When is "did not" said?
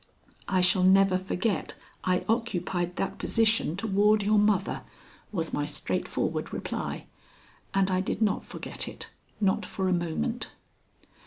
8.01-8.43